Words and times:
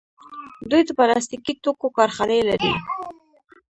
دوی 0.69 0.81
د 0.85 0.89
پلاستیکي 0.97 1.53
توکو 1.63 1.87
کارخانې 1.97 2.39
لري. 2.49 2.73